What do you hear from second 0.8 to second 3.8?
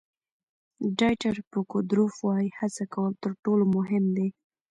ډایټر فوکودروف وایي هڅه کول تر ټولو